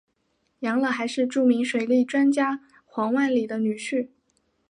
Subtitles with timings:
[0.61, 4.09] 杨乐还是著名水利专家黄万里的女婿。